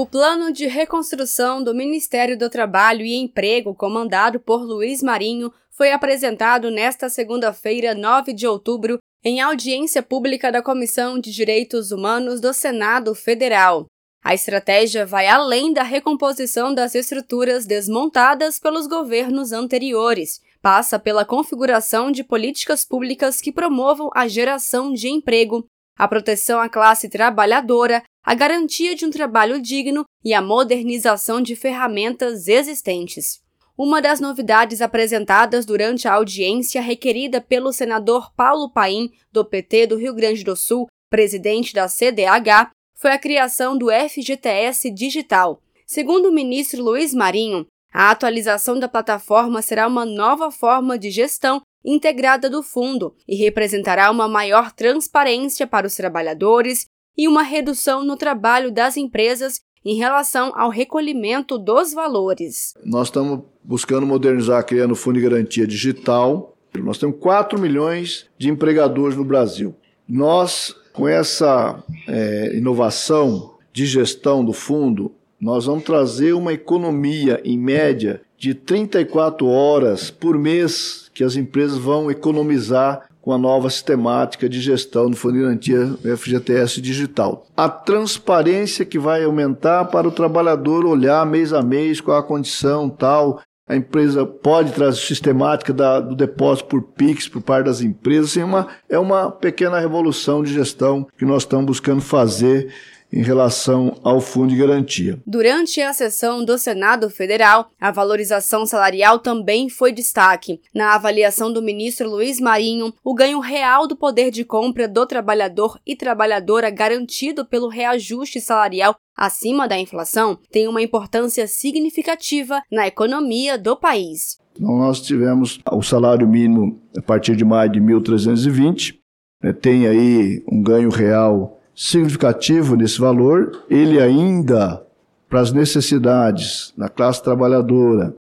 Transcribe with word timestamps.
O 0.00 0.06
plano 0.06 0.50
de 0.50 0.66
reconstrução 0.66 1.62
do 1.62 1.74
Ministério 1.74 2.34
do 2.34 2.48
Trabalho 2.48 3.04
e 3.04 3.14
Emprego, 3.16 3.74
comandado 3.74 4.40
por 4.40 4.62
Luiz 4.62 5.02
Marinho, 5.02 5.52
foi 5.70 5.92
apresentado 5.92 6.70
nesta 6.70 7.10
segunda-feira, 7.10 7.94
9 7.94 8.32
de 8.32 8.46
outubro, 8.46 8.98
em 9.22 9.42
audiência 9.42 10.02
pública 10.02 10.50
da 10.50 10.62
Comissão 10.62 11.18
de 11.18 11.30
Direitos 11.30 11.92
Humanos 11.92 12.40
do 12.40 12.54
Senado 12.54 13.14
Federal. 13.14 13.84
A 14.24 14.32
estratégia 14.32 15.04
vai 15.04 15.26
além 15.26 15.70
da 15.70 15.82
recomposição 15.82 16.72
das 16.72 16.94
estruturas 16.94 17.66
desmontadas 17.66 18.58
pelos 18.58 18.86
governos 18.86 19.52
anteriores. 19.52 20.40
Passa 20.62 20.98
pela 20.98 21.26
configuração 21.26 22.10
de 22.10 22.24
políticas 22.24 22.86
públicas 22.86 23.38
que 23.38 23.52
promovam 23.52 24.08
a 24.14 24.26
geração 24.26 24.94
de 24.94 25.10
emprego, 25.10 25.66
a 25.98 26.08
proteção 26.08 26.58
à 26.58 26.70
classe 26.70 27.10
trabalhadora, 27.10 28.02
a 28.22 28.34
garantia 28.34 28.94
de 28.94 29.06
um 29.06 29.10
trabalho 29.10 29.60
digno 29.60 30.04
e 30.24 30.34
a 30.34 30.42
modernização 30.42 31.40
de 31.40 31.56
ferramentas 31.56 32.48
existentes. 32.48 33.40
Uma 33.76 34.02
das 34.02 34.20
novidades 34.20 34.82
apresentadas 34.82 35.64
durante 35.64 36.06
a 36.06 36.12
audiência 36.12 36.82
requerida 36.82 37.40
pelo 37.40 37.72
senador 37.72 38.30
Paulo 38.34 38.70
Paim, 38.70 39.10
do 39.32 39.44
PT 39.44 39.86
do 39.86 39.96
Rio 39.96 40.14
Grande 40.14 40.44
do 40.44 40.54
Sul, 40.54 40.86
presidente 41.08 41.72
da 41.72 41.88
CDH, 41.88 42.70
foi 42.94 43.12
a 43.12 43.18
criação 43.18 43.78
do 43.78 43.86
FGTS 43.90 44.90
Digital. 44.90 45.62
Segundo 45.86 46.28
o 46.28 46.32
ministro 46.32 46.84
Luiz 46.84 47.14
Marinho, 47.14 47.66
a 47.92 48.10
atualização 48.10 48.78
da 48.78 48.86
plataforma 48.86 49.62
será 49.62 49.86
uma 49.86 50.04
nova 50.04 50.50
forma 50.50 50.98
de 50.98 51.10
gestão 51.10 51.62
integrada 51.82 52.50
do 52.50 52.62
fundo 52.62 53.14
e 53.26 53.34
representará 53.34 54.10
uma 54.10 54.28
maior 54.28 54.70
transparência 54.72 55.66
para 55.66 55.86
os 55.86 55.96
trabalhadores 55.96 56.84
e 57.20 57.28
uma 57.28 57.42
redução 57.42 58.02
no 58.02 58.16
trabalho 58.16 58.72
das 58.72 58.96
empresas 58.96 59.60
em 59.84 59.94
relação 59.96 60.52
ao 60.56 60.70
recolhimento 60.70 61.58
dos 61.58 61.92
valores. 61.92 62.72
Nós 62.82 63.08
estamos 63.08 63.40
buscando 63.62 64.06
modernizar, 64.06 64.64
criando 64.64 64.92
o 64.92 64.96
Fundo 64.96 65.16
de 65.16 65.28
Garantia 65.28 65.66
Digital. 65.66 66.56
Nós 66.78 66.96
temos 66.96 67.18
4 67.20 67.60
milhões 67.60 68.24
de 68.38 68.48
empregadores 68.48 69.18
no 69.18 69.24
Brasil. 69.24 69.74
Nós, 70.08 70.74
com 70.94 71.06
essa 71.06 71.84
é, 72.08 72.56
inovação 72.56 73.54
de 73.70 73.84
gestão 73.84 74.42
do 74.42 74.54
fundo, 74.54 75.12
nós 75.38 75.66
vamos 75.66 75.84
trazer 75.84 76.32
uma 76.32 76.54
economia, 76.54 77.38
em 77.44 77.58
média, 77.58 78.22
de 78.38 78.54
34 78.54 79.46
horas 79.46 80.10
por 80.10 80.38
mês 80.38 81.10
que 81.12 81.22
as 81.22 81.36
empresas 81.36 81.76
vão 81.76 82.10
economizar 82.10 83.09
com 83.20 83.32
a 83.32 83.38
nova 83.38 83.68
sistemática 83.68 84.48
de 84.48 84.60
gestão 84.60 85.10
do 85.10 85.16
Fundo 85.16 85.34
de 85.34 85.42
Garantia 85.42 86.16
FGTS 86.16 86.80
Digital. 86.80 87.46
A 87.56 87.68
transparência 87.68 88.84
que 88.84 88.98
vai 88.98 89.24
aumentar 89.24 89.84
para 89.86 90.08
o 90.08 90.12
trabalhador 90.12 90.86
olhar 90.86 91.24
mês 91.26 91.52
a 91.52 91.62
mês 91.62 92.00
qual 92.00 92.18
a 92.18 92.22
condição 92.22 92.88
tal. 92.88 93.40
A 93.68 93.76
empresa 93.76 94.26
pode 94.26 94.72
trazer 94.72 95.00
sistemática 95.00 95.72
da, 95.72 96.00
do 96.00 96.16
depósito 96.16 96.68
por 96.68 96.82
PIX 96.82 97.28
por 97.28 97.40
parte 97.40 97.66
das 97.66 97.80
empresas. 97.80 98.30
Assim, 98.30 98.42
uma, 98.42 98.66
é 98.88 98.98
uma 98.98 99.30
pequena 99.30 99.78
revolução 99.78 100.42
de 100.42 100.52
gestão 100.52 101.06
que 101.16 101.24
nós 101.24 101.42
estamos 101.42 101.66
buscando 101.66 102.00
fazer 102.00 102.72
em 103.12 103.22
relação 103.22 103.98
ao 104.02 104.20
fundo 104.20 104.50
de 104.50 104.56
garantia. 104.56 105.20
Durante 105.26 105.80
a 105.80 105.92
sessão 105.92 106.44
do 106.44 106.56
Senado 106.56 107.10
Federal, 107.10 107.70
a 107.80 107.90
valorização 107.90 108.64
salarial 108.64 109.18
também 109.18 109.68
foi 109.68 109.92
destaque. 109.92 110.60
Na 110.74 110.94
avaliação 110.94 111.52
do 111.52 111.62
ministro 111.62 112.08
Luiz 112.08 112.40
Marinho, 112.40 112.92
o 113.04 113.14
ganho 113.14 113.40
real 113.40 113.86
do 113.86 113.96
poder 113.96 114.30
de 114.30 114.44
compra 114.44 114.86
do 114.86 115.06
trabalhador 115.06 115.78
e 115.86 115.96
trabalhadora 115.96 116.70
garantido 116.70 117.44
pelo 117.44 117.68
reajuste 117.68 118.40
salarial 118.40 118.94
acima 119.16 119.68
da 119.68 119.78
inflação 119.78 120.38
tem 120.50 120.66
uma 120.66 120.80
importância 120.80 121.46
significativa 121.46 122.62
na 122.72 122.86
economia 122.86 123.58
do 123.58 123.76
país. 123.76 124.38
Então, 124.52 124.78
nós 124.78 125.00
tivemos 125.00 125.60
o 125.70 125.82
salário 125.82 126.26
mínimo 126.26 126.80
a 126.96 127.02
partir 127.02 127.36
de 127.36 127.44
maio 127.44 127.70
de 127.70 127.80
1.320, 127.80 128.94
né, 129.42 129.52
tem 129.52 129.86
aí 129.86 130.42
um 130.50 130.62
ganho 130.62 130.90
real 130.90 131.59
significativo 131.80 132.76
nesse 132.76 133.00
valor, 133.00 133.64
ele 133.70 133.98
ainda, 133.98 134.82
para 135.30 135.40
as 135.40 135.50
necessidades 135.50 136.74
da 136.76 136.90
classe 136.90 137.22
trabalhadora, 137.22 138.12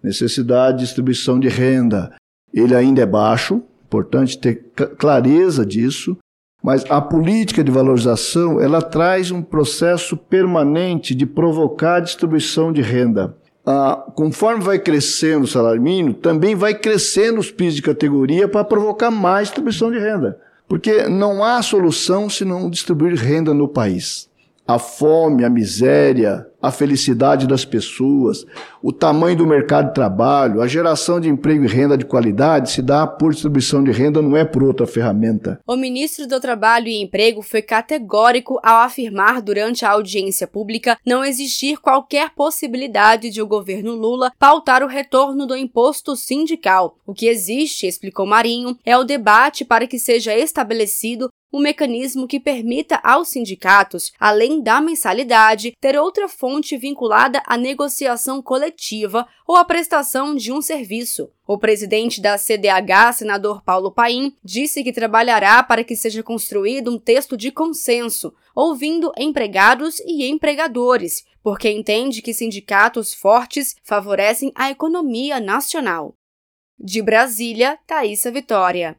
necessidade 0.00 0.78
de 0.78 0.84
distribuição 0.84 1.40
de 1.40 1.48
renda, 1.48 2.14
ele 2.54 2.72
ainda 2.72 3.02
é 3.02 3.06
baixo, 3.06 3.62
importante 3.84 4.38
ter 4.38 4.70
clareza 4.96 5.66
disso, 5.66 6.16
mas 6.62 6.88
a 6.88 7.00
política 7.00 7.64
de 7.64 7.72
valorização, 7.72 8.60
ela 8.60 8.80
traz 8.80 9.32
um 9.32 9.42
processo 9.42 10.16
permanente 10.16 11.12
de 11.12 11.26
provocar 11.26 11.96
a 11.96 12.00
distribuição 12.00 12.72
de 12.72 12.80
renda. 12.80 13.36
Ah, 13.66 14.04
conforme 14.14 14.62
vai 14.62 14.78
crescendo 14.78 15.44
o 15.44 15.48
salário 15.48 15.82
mínimo, 15.82 16.14
também 16.14 16.54
vai 16.54 16.74
crescendo 16.74 17.40
os 17.40 17.50
PIS 17.50 17.74
de 17.74 17.82
categoria 17.82 18.46
para 18.46 18.62
provocar 18.62 19.10
mais 19.10 19.48
distribuição 19.48 19.90
de 19.90 19.98
renda. 19.98 20.38
Porque 20.70 21.08
não 21.08 21.42
há 21.42 21.60
solução 21.62 22.30
se 22.30 22.44
não 22.44 22.70
distribuir 22.70 23.16
renda 23.16 23.52
no 23.52 23.66
país. 23.66 24.29
A 24.70 24.78
fome, 24.78 25.44
a 25.44 25.50
miséria, 25.50 26.46
a 26.62 26.70
felicidade 26.70 27.44
das 27.44 27.64
pessoas, 27.64 28.46
o 28.80 28.92
tamanho 28.92 29.36
do 29.36 29.44
mercado 29.44 29.88
de 29.88 29.94
trabalho, 29.94 30.60
a 30.60 30.68
geração 30.68 31.18
de 31.18 31.28
emprego 31.28 31.64
e 31.64 31.66
renda 31.66 31.98
de 31.98 32.04
qualidade 32.04 32.70
se 32.70 32.80
dá 32.80 33.04
por 33.04 33.32
distribuição 33.32 33.82
de 33.82 33.90
renda, 33.90 34.22
não 34.22 34.36
é 34.36 34.44
por 34.44 34.62
outra 34.62 34.86
ferramenta. 34.86 35.58
O 35.66 35.74
ministro 35.74 36.24
do 36.28 36.38
Trabalho 36.38 36.86
e 36.86 37.02
Emprego 37.02 37.42
foi 37.42 37.62
categórico 37.62 38.60
ao 38.62 38.76
afirmar 38.82 39.42
durante 39.42 39.84
a 39.84 39.90
audiência 39.90 40.46
pública 40.46 40.96
não 41.04 41.24
existir 41.24 41.78
qualquer 41.78 42.30
possibilidade 42.30 43.28
de 43.28 43.42
o 43.42 43.48
governo 43.48 43.96
Lula 43.96 44.30
pautar 44.38 44.84
o 44.84 44.86
retorno 44.86 45.48
do 45.48 45.56
imposto 45.56 46.14
sindical. 46.14 46.96
O 47.04 47.12
que 47.12 47.26
existe, 47.26 47.88
explicou 47.88 48.24
Marinho, 48.24 48.78
é 48.86 48.96
o 48.96 49.02
debate 49.02 49.64
para 49.64 49.88
que 49.88 49.98
seja 49.98 50.32
estabelecido 50.32 51.28
um 51.52 51.60
mecanismo 51.60 52.28
que 52.28 52.38
permita 52.38 53.00
aos 53.02 53.28
sindicatos, 53.28 54.12
além 54.18 54.62
da 54.62 54.80
mensalidade, 54.80 55.76
ter 55.80 55.98
outra 55.98 56.28
fonte 56.28 56.76
vinculada 56.76 57.42
à 57.46 57.56
negociação 57.56 58.40
coletiva 58.40 59.26
ou 59.46 59.56
à 59.56 59.64
prestação 59.64 60.34
de 60.34 60.52
um 60.52 60.62
serviço. 60.62 61.30
O 61.46 61.58
presidente 61.58 62.20
da 62.20 62.38
CDH, 62.38 63.14
senador 63.14 63.62
Paulo 63.62 63.90
Paim, 63.90 64.32
disse 64.44 64.84
que 64.84 64.92
trabalhará 64.92 65.62
para 65.62 65.82
que 65.82 65.96
seja 65.96 66.22
construído 66.22 66.92
um 66.92 66.98
texto 66.98 67.36
de 67.36 67.50
consenso, 67.50 68.32
ouvindo 68.54 69.12
empregados 69.18 69.98
e 70.00 70.28
empregadores, 70.30 71.24
porque 71.42 71.70
entende 71.70 72.22
que 72.22 72.32
sindicatos 72.32 73.12
fortes 73.12 73.74
favorecem 73.82 74.52
a 74.54 74.70
economia 74.70 75.40
nacional. 75.40 76.14
De 76.78 77.02
Brasília, 77.02 77.78
Thaisa 77.86 78.30
Vitória. 78.30 78.88